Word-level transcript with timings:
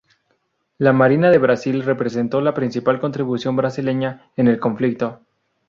La 0.79 0.93
Marina 0.93 1.29
de 1.29 1.37
Brasil 1.37 1.83
representó 1.83 2.41
la 2.41 2.55
principal 2.55 2.99
contribución 2.99 3.55
brasileña 3.55 4.31
en 4.35 4.47
el 4.47 4.59
conflicto. 4.59 5.19